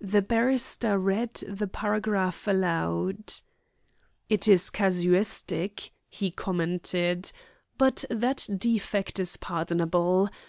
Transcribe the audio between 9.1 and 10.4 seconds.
is pardonable.